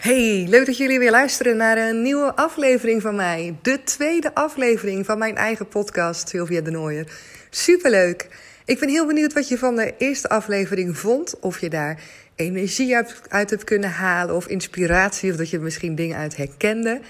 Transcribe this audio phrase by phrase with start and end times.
[0.00, 3.56] Hey, leuk dat jullie weer luisteren naar een nieuwe aflevering van mij.
[3.62, 7.06] De tweede aflevering van mijn eigen podcast, Sylvia de Nooier.
[7.50, 8.28] Superleuk.
[8.64, 11.40] Ik ben heel benieuwd wat je van de eerste aflevering vond.
[11.40, 12.02] Of je daar
[12.34, 12.96] energie
[13.28, 17.00] uit, hebt kunnen halen, of inspiratie, of dat je misschien dingen uit herkende.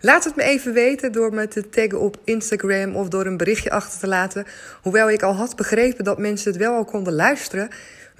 [0.00, 3.70] Laat het me even weten door me te taggen op Instagram of door een berichtje
[3.70, 4.46] achter te laten.
[4.82, 7.68] Hoewel ik al had begrepen dat mensen het wel al konden luisteren,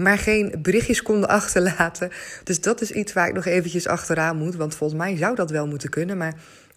[0.03, 2.11] maar geen berichtjes konden achterlaten.
[2.45, 4.55] Dus dat is iets waar ik nog eventjes achteraan moet.
[4.55, 6.17] Want volgens mij zou dat wel moeten kunnen.
[6.17, 6.35] Maar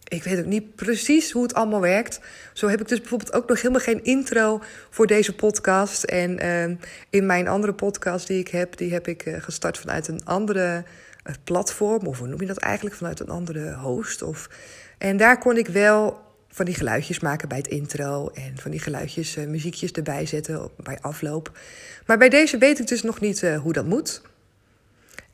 [0.08, 2.20] ik weet ook niet precies hoe het allemaal werkt.
[2.54, 6.04] Zo heb ik dus bijvoorbeeld ook nog helemaal geen intro voor deze podcast.
[6.04, 6.78] En uh,
[7.09, 10.84] in mijn andere podcast die ik heb, die heb ik uh, gestart vanuit een andere
[11.26, 12.08] uh, platform.
[12.08, 12.95] Of hoe noem je dat eigenlijk?
[12.95, 14.22] Vanuit een andere host.
[14.22, 14.50] Of...
[14.98, 16.22] En daar kon ik wel
[16.53, 18.30] van die geluidjes maken bij het intro.
[18.34, 21.57] En van die geluidjes, uh, muziekjes erbij zetten bij afloop.
[22.05, 24.21] Maar bij deze weet ik dus nog niet uh, hoe dat moet.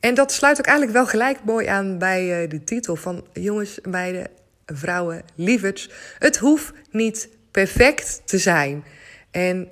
[0.00, 3.78] En dat sluit ook eigenlijk wel gelijk mooi aan bij uh, de titel van jongens,
[3.82, 4.28] meiden,
[4.66, 5.90] vrouwen, lieverds.
[6.18, 8.84] Het hoeft niet perfect te zijn.
[9.30, 9.68] En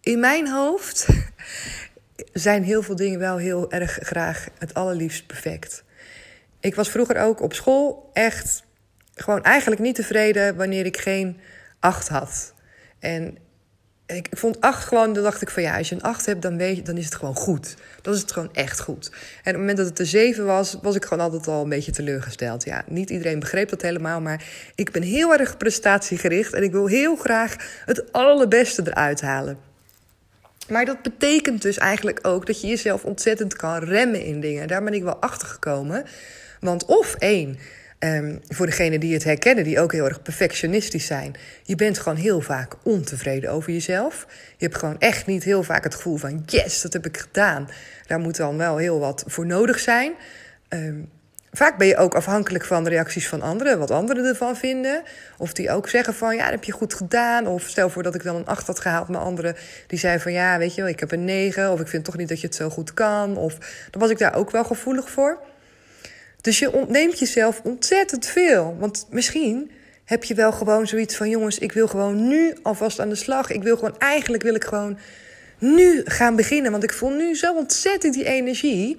[0.00, 1.06] in mijn hoofd
[2.32, 5.84] zijn heel veel dingen wel heel erg graag het allerliefst perfect.
[6.60, 8.62] Ik was vroeger ook op school echt
[9.14, 11.40] gewoon eigenlijk niet tevreden wanneer ik geen
[11.80, 12.54] acht had.
[12.98, 13.38] En
[14.06, 16.56] ik vond acht gewoon, dan dacht ik van ja, als je een acht hebt, dan,
[16.56, 17.76] weet je, dan is het gewoon goed.
[18.02, 19.10] Dan is het gewoon echt goed.
[19.10, 21.68] En op het moment dat het een zeven was, was ik gewoon altijd al een
[21.68, 22.64] beetje teleurgesteld.
[22.64, 26.86] Ja, niet iedereen begreep dat helemaal, maar ik ben heel erg prestatiegericht en ik wil
[26.86, 29.58] heel graag het allerbeste eruit halen.
[30.68, 34.68] Maar dat betekent dus eigenlijk ook dat je jezelf ontzettend kan remmen in dingen.
[34.68, 36.04] Daar ben ik wel achter gekomen.
[36.60, 37.58] Want of één,
[38.04, 41.34] Um, voor degenen die het herkennen, die ook heel erg perfectionistisch zijn.
[41.62, 44.26] Je bent gewoon heel vaak ontevreden over jezelf.
[44.56, 47.68] Je hebt gewoon echt niet heel vaak het gevoel van: yes, dat heb ik gedaan.
[48.06, 50.12] Daar moet dan wel heel wat voor nodig zijn.
[50.68, 51.10] Um,
[51.52, 55.02] vaak ben je ook afhankelijk van de reacties van anderen, wat anderen ervan vinden.
[55.38, 57.46] Of die ook zeggen van, ja, dat heb je goed gedaan.
[57.46, 60.32] Of stel voor dat ik dan een 8 had gehaald, maar anderen die zeiden van,
[60.32, 61.70] ja, weet je wel, ik heb een 9.
[61.70, 63.36] Of ik vind toch niet dat je het zo goed kan.
[63.36, 63.58] Of
[63.90, 65.38] dan was ik daar ook wel gevoelig voor.
[66.44, 68.76] Dus je ontneemt jezelf ontzettend veel.
[68.78, 69.70] Want misschien
[70.04, 73.50] heb je wel gewoon zoiets van: jongens, ik wil gewoon nu alvast aan de slag.
[73.50, 74.98] Ik wil gewoon, eigenlijk wil ik gewoon
[75.58, 76.70] nu gaan beginnen.
[76.70, 78.98] Want ik voel nu zo ontzettend die energie.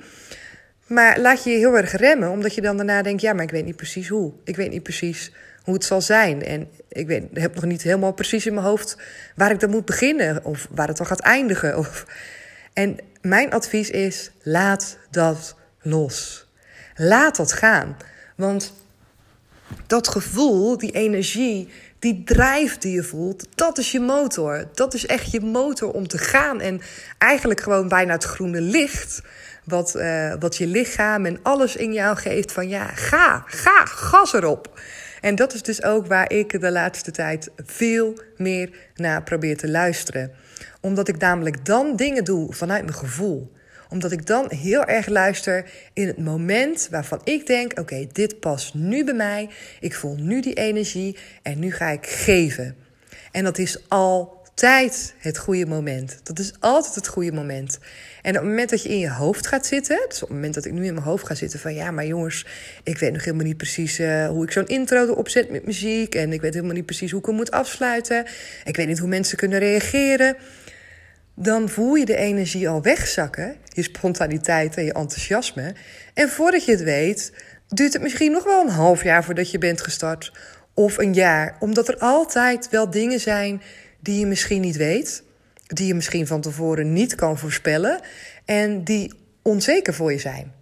[0.87, 3.51] Maar laat je je heel erg remmen, omdat je dan daarna denkt: ja, maar ik
[3.51, 4.33] weet niet precies hoe.
[4.43, 5.31] Ik weet niet precies
[5.63, 6.43] hoe het zal zijn.
[6.43, 8.97] En ik weet, heb nog niet helemaal precies in mijn hoofd
[9.35, 10.45] waar ik dan moet beginnen.
[10.45, 11.77] Of waar het dan gaat eindigen.
[11.81, 12.05] Of...
[12.73, 16.44] En mijn advies is: laat dat los.
[16.95, 17.97] Laat dat gaan.
[18.35, 18.73] Want
[19.87, 21.69] dat gevoel, die energie,
[21.99, 24.67] die drijf die je voelt, dat is je motor.
[24.73, 26.61] Dat is echt je motor om te gaan.
[26.61, 26.81] En
[27.17, 29.21] eigenlijk gewoon bijna het groene licht.
[29.63, 34.33] Wat, uh, wat je lichaam en alles in jou geeft van ja, ga, ga, gas
[34.33, 34.79] erop.
[35.21, 39.69] En dat is dus ook waar ik de laatste tijd veel meer naar probeer te
[39.69, 40.31] luisteren.
[40.81, 43.51] Omdat ik namelijk dan dingen doe vanuit mijn gevoel
[43.89, 48.73] omdat ik dan heel erg luister in het moment waarvan ik denk: oké, dit past
[48.73, 49.49] nu bij mij.
[49.79, 52.75] Ik voel nu die energie en nu ga ik geven.
[53.31, 56.19] En dat is altijd het goede moment.
[56.23, 57.79] Dat is altijd het goede moment.
[58.21, 60.53] En op het moment dat je in je hoofd gaat zitten, dus op het moment
[60.53, 62.45] dat ik nu in mijn hoofd ga zitten van ja, maar jongens,
[62.83, 66.15] ik weet nog helemaal niet precies uh, hoe ik zo'n intro erop zet met muziek.
[66.15, 68.25] En ik weet helemaal niet precies hoe ik hem moet afsluiten.
[68.63, 70.35] Ik weet niet hoe mensen kunnen reageren
[71.35, 75.75] dan voel je de energie al wegzakken, je spontaniteit en je enthousiasme.
[76.13, 77.33] En voordat je het weet,
[77.67, 80.31] duurt het misschien nog wel een half jaar voordat je bent gestart.
[80.73, 83.61] Of een jaar, omdat er altijd wel dingen zijn
[83.99, 85.23] die je misschien niet weet,
[85.67, 87.99] die je misschien van tevoren niet kan voorspellen
[88.45, 90.53] en die onzeker voor je zijn.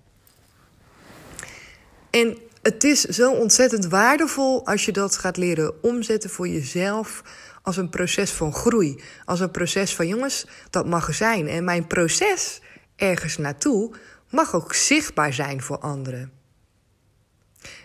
[2.10, 7.24] En het is zo ontzettend waardevol als je dat gaat leren omzetten voor jezelf
[7.63, 9.01] als een proces van groei.
[9.25, 11.47] Als een proces van jongens, dat mag er zijn.
[11.47, 12.62] En mijn proces
[12.96, 13.96] ergens naartoe
[14.29, 16.31] mag ook zichtbaar zijn voor anderen.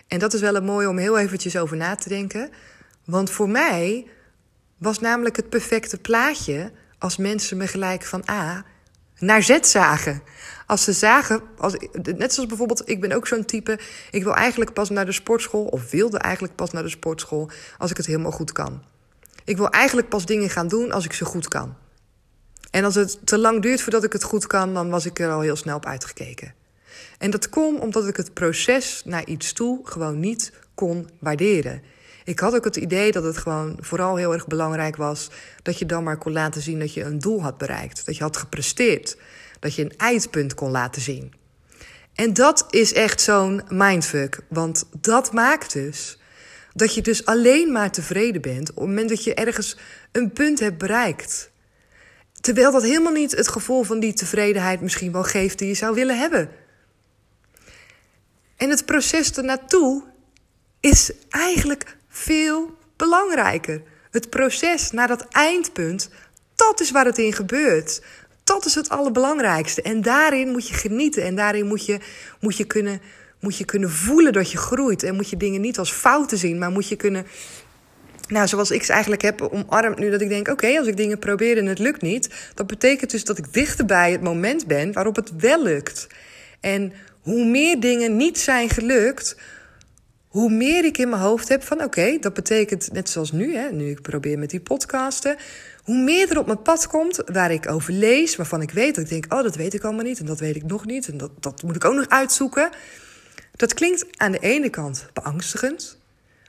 [0.09, 2.51] En dat is wel een mooi om heel eventjes over na te denken.
[3.05, 4.07] Want voor mij
[4.79, 8.65] was namelijk het perfecte plaatje als mensen me gelijk van A
[9.19, 10.23] naar Z zagen.
[10.67, 11.77] Als ze zagen, als,
[12.17, 13.79] net zoals bijvoorbeeld, ik ben ook zo'n type.
[14.11, 17.91] Ik wil eigenlijk pas naar de sportschool, of wilde eigenlijk pas naar de sportschool, als
[17.91, 18.83] ik het helemaal goed kan.
[19.49, 21.77] Ik wil eigenlijk pas dingen gaan doen als ik ze goed kan.
[22.71, 25.31] En als het te lang duurt voordat ik het goed kan, dan was ik er
[25.31, 26.55] al heel snel op uitgekeken.
[27.19, 31.83] En dat komt omdat ik het proces naar iets toe gewoon niet kon waarderen.
[32.25, 35.31] Ik had ook het idee dat het gewoon vooral heel erg belangrijk was
[35.63, 38.23] dat je dan maar kon laten zien dat je een doel had bereikt, dat je
[38.23, 39.17] had gepresteerd,
[39.61, 41.33] dat je een eindpunt kon laten zien.
[42.15, 44.41] En dat is echt zo'n mindfuck.
[44.49, 46.19] Want dat maakt dus
[46.79, 49.77] dat je dus alleen maar tevreden bent op het moment dat je ergens
[50.13, 51.51] een punt hebt bereikt.
[52.41, 55.95] Terwijl dat helemaal niet het gevoel van die tevredenheid misschien wel geeft die je zou
[55.95, 56.51] willen hebben.
[58.57, 60.03] En het proces ernaartoe
[60.81, 63.83] is eigenlijk veel belangrijker.
[64.11, 66.11] Het proces naar dat eindpunt,
[66.55, 68.03] dat is waar het in gebeurt.
[68.45, 69.83] Dat is het allerbelangrijkste.
[69.83, 71.25] En daarin moet je genieten.
[71.25, 71.99] En daarin moet je,
[72.41, 73.01] moet je, kunnen,
[73.41, 75.03] moet je kunnen voelen dat je groeit.
[75.03, 77.27] En moet je dingen niet als fouten zien, maar moet je kunnen.
[78.29, 81.19] Nou, zoals ik ze eigenlijk heb omarmd nu, dat ik denk: oké, als ik dingen
[81.19, 84.93] probeer en het lukt niet, dat betekent dus dat ik dichter bij het moment ben
[84.93, 86.07] waarop het wel lukt.
[86.61, 89.37] En hoe meer dingen niet zijn gelukt,
[90.29, 93.71] hoe meer ik in mijn hoofd heb van oké, dat betekent net zoals nu, hè,
[93.73, 95.37] nu ik probeer met die podcasten,
[95.85, 99.05] hoe meer er op mijn pad komt waar ik over lees, waarvan ik weet dat
[99.05, 101.17] ik denk, oh dat weet ik allemaal niet en dat weet ik nog niet en
[101.17, 102.71] dat, dat moet ik ook nog uitzoeken.
[103.59, 105.99] Dat klinkt aan de ene kant beangstigend,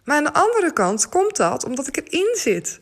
[0.04, 2.80] maar aan de andere kant komt dat omdat ik erin zit.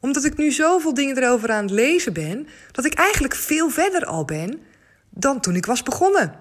[0.00, 4.04] Omdat ik nu zoveel dingen erover aan het lezen ben, dat ik eigenlijk veel verder
[4.04, 4.60] al ben
[5.10, 6.34] dan toen ik was begonnen.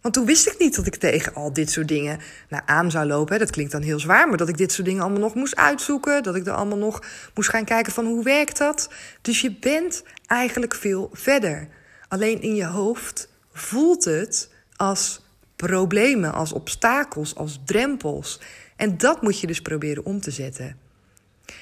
[0.00, 3.06] Want toen wist ik niet dat ik tegen al dit soort dingen naar aan zou
[3.06, 3.38] lopen.
[3.38, 6.22] Dat klinkt dan heel zwaar, maar dat ik dit soort dingen allemaal nog moest uitzoeken.
[6.22, 7.02] Dat ik er allemaal nog
[7.34, 8.90] moest gaan kijken van hoe werkt dat.
[9.20, 11.68] Dus je bent eigenlijk veel verder.
[12.08, 15.21] Alleen in je hoofd voelt het als
[15.66, 18.40] problemen, als obstakels, als drempels.
[18.76, 20.76] En dat moet je dus proberen om te zetten.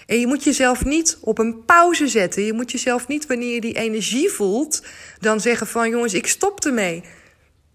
[0.07, 2.45] En je moet jezelf niet op een pauze zetten.
[2.45, 4.83] Je moet jezelf niet, wanneer je die energie voelt,
[5.19, 7.03] dan zeggen van jongens, ik stop ermee.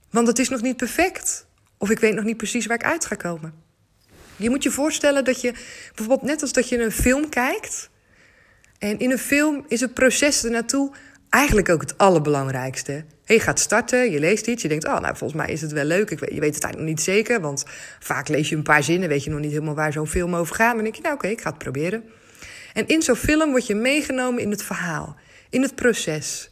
[0.10, 1.48] Want het is nog niet perfect.
[1.78, 3.54] Of ik weet nog niet precies waar ik uit ga komen.
[4.36, 5.52] Je moet je voorstellen dat je,
[5.96, 7.90] bijvoorbeeld net als dat je een film kijkt.
[8.78, 10.92] En in een film is het proces ernaartoe
[11.30, 13.06] eigenlijk ook het allerbelangrijkste.
[13.26, 15.84] Je gaat starten, je leest iets, je denkt, oh, nou, volgens mij is het wel
[15.84, 16.10] leuk.
[16.10, 17.64] Ik weet, je weet het eigenlijk nog niet zeker, want
[18.00, 20.56] vaak lees je een paar zinnen, weet je nog niet helemaal waar zo'n film over
[20.56, 20.66] gaat.
[20.66, 22.04] Maar dan denk je, nou oké, ik ga het proberen.
[22.74, 25.16] En in zo'n film word je meegenomen in het verhaal,
[25.50, 26.50] in het proces.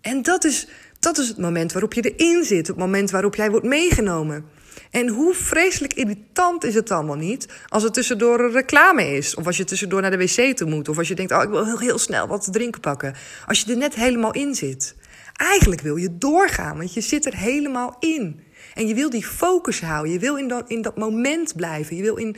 [0.00, 0.66] En dat is
[1.00, 4.44] dat is het moment waarop je erin zit, het moment waarop jij wordt meegenomen.
[4.90, 9.34] En hoe vreselijk irritant is het allemaal niet als het tussendoor een reclame is.
[9.34, 10.88] Of als je tussendoor naar de wc toe moet.
[10.88, 13.14] Of als je denkt, oh, ik wil heel, heel snel wat te drinken pakken.
[13.46, 14.94] Als je er net helemaal in zit.
[15.40, 18.40] Eigenlijk wil je doorgaan, want je zit er helemaal in.
[18.74, 20.12] En je wil die focus houden.
[20.12, 21.96] Je wil in dat, in dat moment blijven.
[21.96, 22.36] Je wil, in,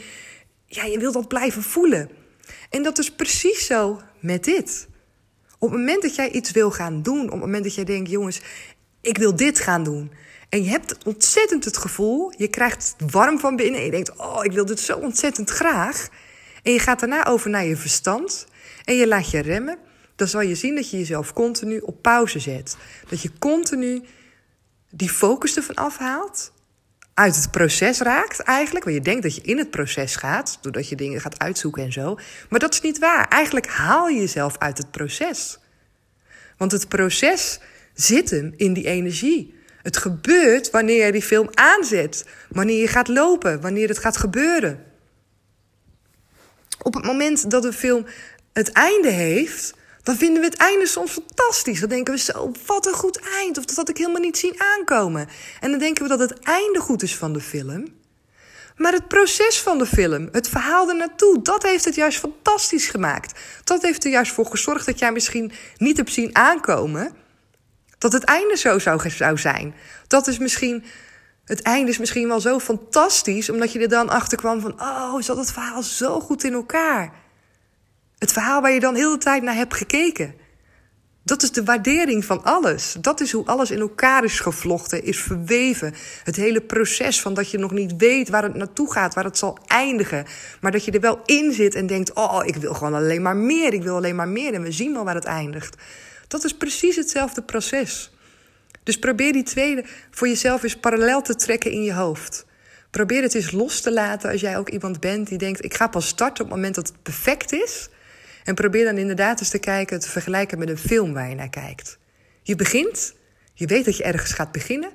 [0.66, 2.10] ja, je wil dat blijven voelen.
[2.70, 4.88] En dat is precies zo met dit.
[5.58, 8.10] Op het moment dat jij iets wil gaan doen, op het moment dat jij denkt,
[8.10, 8.40] jongens,
[9.00, 10.12] ik wil dit gaan doen.
[10.48, 14.44] En je hebt ontzettend het gevoel, je krijgt warm van binnen en je denkt, oh,
[14.44, 16.08] ik wil dit zo ontzettend graag.
[16.62, 18.46] En je gaat daarna over naar je verstand
[18.84, 19.78] en je laat je remmen.
[20.22, 22.76] Dan zal je zien dat je jezelf continu op pauze zet.
[23.08, 24.02] Dat je continu
[24.90, 26.52] die focus ervan afhaalt
[27.14, 28.84] uit het proces raakt eigenlijk.
[28.84, 31.92] Want je denkt dat je in het proces gaat, doordat je dingen gaat uitzoeken en
[31.92, 32.18] zo.
[32.48, 33.28] Maar dat is niet waar.
[33.28, 35.58] Eigenlijk haal je jezelf uit het proces.
[36.56, 37.60] Want het proces
[37.94, 39.54] zit hem in die energie.
[39.82, 44.84] Het gebeurt wanneer je die film aanzet, wanneer je gaat lopen, wanneer het gaat gebeuren.
[46.82, 48.06] Op het moment dat een film
[48.52, 51.80] het einde heeft, dan vinden we het einde soms fantastisch.
[51.80, 53.58] Dan denken we zo, wat een goed eind.
[53.58, 55.28] Of dat had ik helemaal niet zien aankomen.
[55.60, 58.00] En dan denken we dat het einde goed is van de film.
[58.76, 62.86] Maar het proces van de film, het verhaal er naartoe, dat heeft het juist fantastisch
[62.86, 63.40] gemaakt.
[63.64, 67.14] Dat heeft er juist voor gezorgd dat jij misschien niet hebt zien aankomen.
[67.98, 69.74] Dat het einde zo zou, zou zijn.
[70.06, 70.84] Dat is misschien,
[71.44, 75.20] het einde is misschien wel zo fantastisch, omdat je er dan achter kwam van: oh,
[75.20, 77.12] zat het verhaal zo goed in elkaar.
[78.22, 80.34] Het verhaal waar je dan heel de tijd naar hebt gekeken.
[81.22, 82.96] Dat is de waardering van alles.
[83.00, 85.94] Dat is hoe alles in elkaar is gevlochten, is verweven.
[86.24, 89.38] Het hele proces van dat je nog niet weet waar het naartoe gaat, waar het
[89.38, 90.26] zal eindigen.
[90.60, 93.36] Maar dat je er wel in zit en denkt: Oh, ik wil gewoon alleen maar
[93.36, 93.72] meer.
[93.72, 94.54] Ik wil alleen maar meer.
[94.54, 95.76] En we zien wel waar het eindigt.
[96.28, 98.12] Dat is precies hetzelfde proces.
[98.82, 102.46] Dus probeer die tweede voor jezelf eens parallel te trekken in je hoofd.
[102.90, 105.86] Probeer het eens los te laten als jij ook iemand bent die denkt: Ik ga
[105.86, 107.88] pas starten op het moment dat het perfect is.
[108.44, 111.48] En probeer dan inderdaad eens te kijken, te vergelijken met een film waar je naar
[111.48, 111.98] kijkt.
[112.42, 113.14] Je begint,
[113.54, 114.90] je weet dat je ergens gaat beginnen.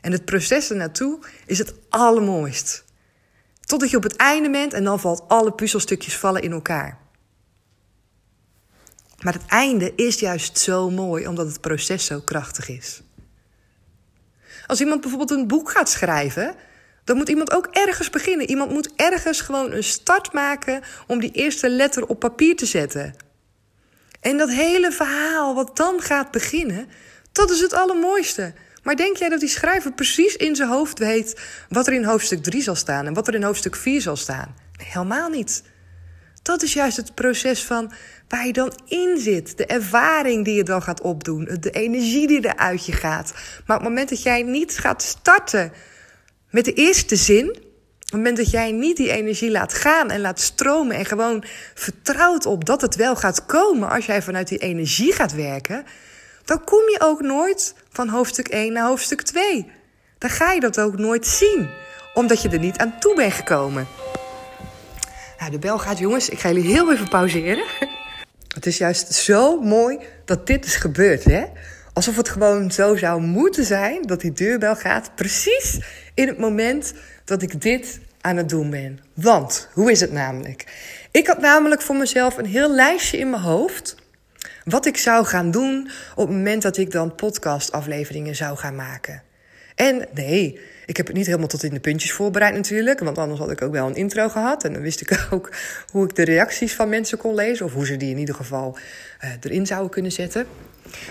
[0.00, 2.84] En het proces ernaartoe is het allermooist.
[3.60, 6.98] Totdat je op het einde bent en dan valt alle puzzelstukjes vallen in elkaar.
[9.22, 13.02] Maar het einde is juist zo mooi omdat het proces zo krachtig is.
[14.66, 16.54] Als iemand bijvoorbeeld een boek gaat schrijven,
[17.04, 18.48] dan moet iemand ook ergens beginnen.
[18.48, 23.14] Iemand moet ergens gewoon een start maken om die eerste letter op papier te zetten.
[24.20, 26.88] En dat hele verhaal wat dan gaat beginnen,
[27.32, 28.54] dat is het allermooiste.
[28.82, 32.42] Maar denk jij dat die schrijver precies in zijn hoofd weet wat er in hoofdstuk
[32.42, 34.54] 3 zal staan en wat er in hoofdstuk 4 zal staan?
[34.78, 35.62] Nee, helemaal niet.
[36.42, 37.92] Dat is juist het proces van
[38.28, 39.56] waar je dan in zit.
[39.56, 41.56] De ervaring die je dan gaat opdoen.
[41.60, 43.32] De energie die er uit je gaat.
[43.66, 45.72] Maar op het moment dat jij niet gaat starten
[46.54, 47.48] met de eerste zin.
[47.48, 47.56] Op
[48.00, 50.96] het moment dat jij niet die energie laat gaan en laat stromen.
[50.96, 51.44] En gewoon
[51.74, 55.84] vertrouwt op dat het wel gaat komen als jij vanuit die energie gaat werken.
[56.44, 59.70] Dan kom je ook nooit van hoofdstuk 1 naar hoofdstuk 2.
[60.18, 61.68] Dan ga je dat ook nooit zien.
[62.14, 63.86] Omdat je er niet aan toe bent gekomen.
[65.38, 66.28] Nou, de bel gaat, jongens.
[66.28, 67.64] Ik ga jullie heel even pauzeren.
[68.54, 71.44] Het is juist zo mooi dat dit is gebeurd, hè?
[71.92, 75.14] Alsof het gewoon zo zou moeten zijn dat die deurbel gaat.
[75.14, 75.78] Precies
[76.14, 76.94] in het moment
[77.24, 79.00] dat ik dit aan het doen ben.
[79.14, 80.64] Want, hoe is het namelijk?
[81.10, 83.96] Ik had namelijk voor mezelf een heel lijstje in mijn hoofd.
[84.64, 89.22] Wat ik zou gaan doen op het moment dat ik dan podcastafleveringen zou gaan maken.
[89.74, 93.00] En nee, ik heb het niet helemaal tot in de puntjes voorbereid natuurlijk.
[93.00, 94.64] Want anders had ik ook wel een intro gehad.
[94.64, 95.52] En dan wist ik ook
[95.90, 97.66] hoe ik de reacties van mensen kon lezen.
[97.66, 98.78] Of hoe ze die in ieder geval
[99.24, 100.46] uh, erin zouden kunnen zetten.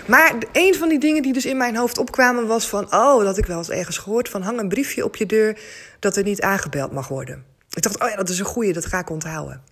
[0.06, 2.94] Maar een van die dingen die dus in mijn hoofd opkwamen was van...
[2.94, 4.42] oh, dat ik wel eens ergens gehoord van...
[4.42, 5.58] hang een briefje op je deur
[5.98, 7.44] dat er niet aangebeld mag worden.
[7.70, 9.62] Ik dacht, oh ja, dat is een goeie, dat ga ik onthouden.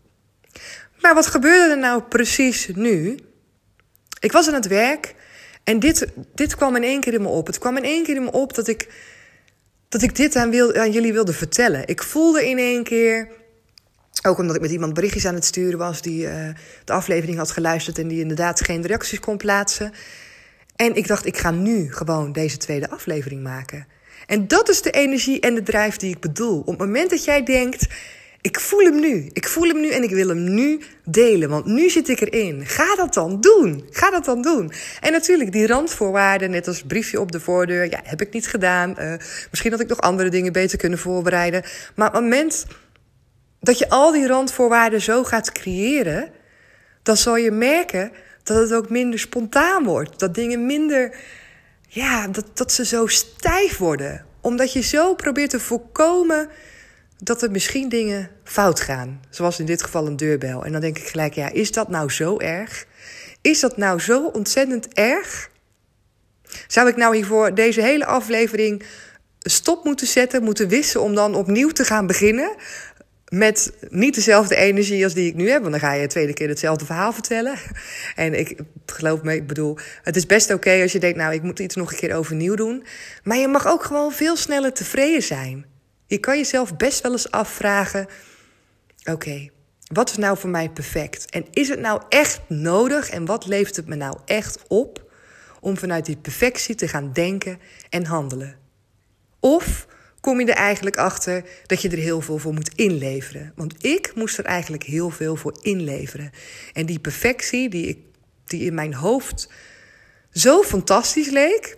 [1.01, 3.19] Maar wat gebeurde er nou precies nu?
[4.21, 5.15] Ik was aan het werk
[5.65, 7.47] en dit, dit kwam in één keer in me op.
[7.47, 8.89] Het kwam in één keer in me op dat ik
[9.93, 11.87] dat ik dit aan, wil, aan jullie wilde vertellen.
[11.87, 13.29] Ik voelde in één keer,
[14.27, 16.49] ook omdat ik met iemand berichtjes aan het sturen was die uh,
[16.85, 19.93] de aflevering had geluisterd en die inderdaad geen reacties kon plaatsen.
[20.77, 23.87] En ik dacht, ik ga nu gewoon deze tweede aflevering maken.
[24.27, 26.61] En dat is de energie en de drijf die ik bedoel.
[26.61, 27.87] Op het moment dat jij denkt,
[28.43, 29.31] ik voel hem nu.
[29.33, 31.49] Ik voel hem nu en ik wil hem nu delen.
[31.49, 32.67] Want nu zit ik erin.
[32.67, 33.87] Ga dat dan doen.
[33.91, 34.73] Ga dat dan doen.
[35.01, 38.95] En natuurlijk, die randvoorwaarden, net als briefje op de voordeur, ja, heb ik niet gedaan.
[38.99, 39.15] Uh,
[39.51, 41.63] misschien had ik nog andere dingen beter kunnen voorbereiden.
[41.95, 42.67] Maar op het moment
[43.61, 46.31] dat je al die randvoorwaarden zo gaat creëren,
[47.03, 50.19] dan zal je merken dat het ook minder spontaan wordt.
[50.19, 51.17] Dat dingen minder,
[51.89, 54.25] ja, dat, dat ze zo stijf worden.
[54.41, 56.49] Omdat je zo probeert te voorkomen
[57.25, 59.21] dat er misschien dingen fout gaan.
[59.31, 60.65] Zoals in dit geval een deurbel.
[60.65, 62.87] En dan denk ik gelijk, ja, is dat nou zo erg?
[63.41, 65.51] Is dat nou zo ontzettend erg?
[66.67, 68.83] Zou ik nou hiervoor deze hele aflevering
[69.39, 72.57] stop moeten zetten, moeten wissen om dan opnieuw te gaan beginnen?
[73.29, 75.61] Met niet dezelfde energie als die ik nu heb.
[75.61, 77.55] Want dan ga je de tweede keer hetzelfde verhaal vertellen.
[78.15, 81.43] En ik geloof me, ik bedoel, het is best oké als je denkt, nou, ik
[81.43, 82.85] moet iets nog een keer overnieuw doen.
[83.23, 85.72] Maar je mag ook gewoon veel sneller tevreden zijn.
[86.13, 88.07] Je kan jezelf best wel eens afvragen:
[89.05, 89.49] oké,
[89.87, 91.31] wat is nou voor mij perfect?
[91.31, 95.13] En is het nou echt nodig en wat levert het me nou echt op
[95.61, 98.57] om vanuit die perfectie te gaan denken en handelen?
[99.41, 99.87] Of
[100.21, 103.53] kom je er eigenlijk achter dat je er heel veel voor moet inleveren?
[103.57, 106.31] Want ik moest er eigenlijk heel veel voor inleveren.
[106.73, 107.99] En die perfectie die, ik,
[108.45, 109.49] die in mijn hoofd
[110.31, 111.77] zo fantastisch leek,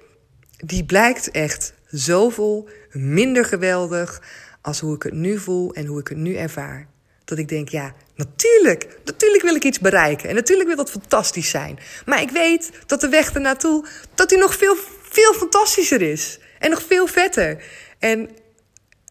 [0.57, 4.23] die blijkt echt zoveel minder geweldig
[4.61, 6.89] als hoe ik het nu voel en hoe ik het nu ervaar.
[7.25, 10.29] Dat ik denk, ja, natuurlijk, natuurlijk wil ik iets bereiken.
[10.29, 11.79] En natuurlijk wil dat fantastisch zijn.
[12.07, 16.39] Maar ik weet dat de weg ernaartoe, dat die nog veel, veel fantastischer is.
[16.59, 17.65] En nog veel vetter.
[17.99, 18.31] En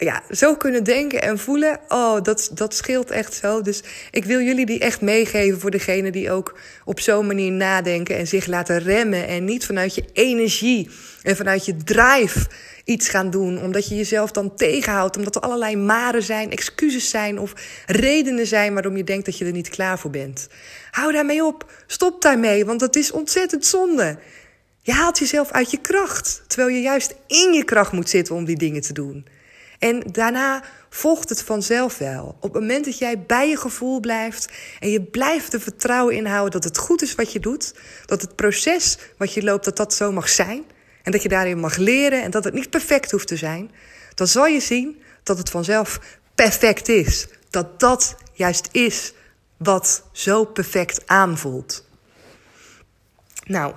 [0.03, 3.61] ja, zo kunnen denken en voelen, oh, dat, dat scheelt echt zo.
[3.61, 8.17] Dus ik wil jullie die echt meegeven voor degene die ook op zo'n manier nadenken
[8.17, 9.27] en zich laten remmen.
[9.27, 10.89] En niet vanuit je energie
[11.21, 12.47] en vanuit je drive
[12.83, 13.61] iets gaan doen.
[13.61, 15.17] Omdat je jezelf dan tegenhoudt.
[15.17, 17.53] Omdat er allerlei maren zijn, excuses zijn of
[17.85, 20.47] redenen zijn waarom je denkt dat je er niet klaar voor bent.
[20.91, 21.71] Hou daarmee op.
[21.87, 24.17] Stop daarmee, want dat is ontzettend zonde.
[24.81, 28.45] Je haalt jezelf uit je kracht, terwijl je juist in je kracht moet zitten om
[28.45, 29.25] die dingen te doen.
[29.83, 32.35] En daarna volgt het vanzelf wel.
[32.39, 36.25] Op het moment dat jij bij je gevoel blijft en je blijft er vertrouwen in
[36.25, 37.73] houden dat het goed is wat je doet,
[38.05, 40.63] dat het proces wat je loopt, dat dat zo mag zijn
[41.03, 43.71] en dat je daarin mag leren en dat het niet perfect hoeft te zijn,
[44.15, 45.99] dan zal je zien dat het vanzelf
[46.35, 47.27] perfect is.
[47.49, 49.13] Dat dat juist is
[49.57, 51.85] wat zo perfect aanvoelt.
[53.45, 53.73] Nou,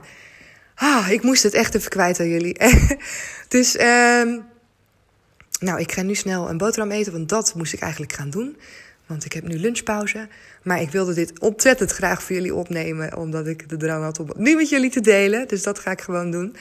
[0.75, 2.56] ah, ik moest het echt even kwijt aan jullie.
[3.48, 4.38] dus uh,
[5.60, 8.56] nou, ik ga nu snel een boterham eten, want dat moest ik eigenlijk gaan doen.
[9.06, 10.28] Want ik heb nu lunchpauze.
[10.62, 14.28] Maar ik wilde dit ontzettend graag voor jullie opnemen, omdat ik de drang had om
[14.28, 15.48] het nu met jullie te delen.
[15.48, 16.56] Dus dat ga ik gewoon doen.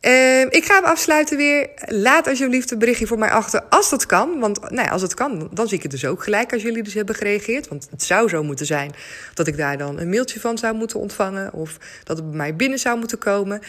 [0.00, 1.68] Uh, ik ga hem afsluiten weer.
[1.86, 4.38] Laat alsjeblieft een berichtje voor mij achter als dat kan.
[4.40, 6.82] Want nou ja, als het kan, dan zie ik het dus ook gelijk als jullie
[6.82, 7.68] dus hebben gereageerd.
[7.68, 8.92] Want het zou zo moeten zijn
[9.34, 11.52] dat ik daar dan een mailtje van zou moeten ontvangen.
[11.52, 13.60] Of dat het bij mij binnen zou moeten komen.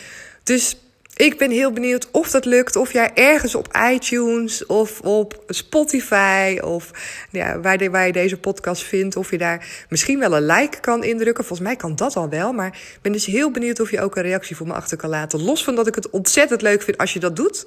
[0.43, 0.77] Dus
[1.15, 2.75] Ik ben heel benieuwd of dat lukt.
[2.75, 6.91] Of jij ergens op iTunes of op Spotify of
[7.31, 9.15] ja, waar, waar je deze podcast vindt.
[9.15, 11.45] Of je daar misschien wel een like kan indrukken.
[11.45, 12.53] Volgens mij kan dat al wel.
[12.53, 15.09] Maar ik ben dus heel benieuwd of je ook een reactie voor me achter kan
[15.09, 15.43] laten.
[15.43, 17.65] Los van dat ik het ontzettend leuk vind als je dat doet.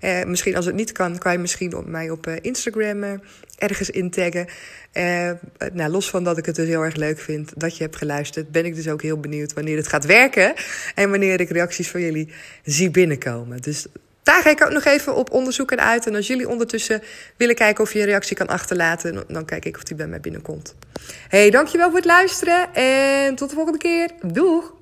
[0.00, 3.12] Eh, misschien als het niet kan, kan je misschien op mij op eh, Instagram eh,
[3.60, 4.46] ergens intaggen.
[4.92, 5.30] Uh,
[5.72, 8.50] nou, los van dat ik het dus heel erg leuk vind dat je hebt geluisterd,
[8.50, 10.54] ben ik dus ook heel benieuwd wanneer het gaat werken
[10.94, 12.28] en wanneer ik reacties van jullie
[12.64, 13.60] zie binnenkomen.
[13.60, 13.86] Dus
[14.22, 16.06] daar ga ik ook nog even op onderzoek en uit.
[16.06, 17.02] En als jullie ondertussen
[17.36, 20.20] willen kijken of je een reactie kan achterlaten, dan kijk ik of die bij mij
[20.20, 20.74] binnenkomt.
[21.28, 24.10] Hey, dankjewel voor het luisteren en tot de volgende keer.
[24.22, 24.79] Doeg!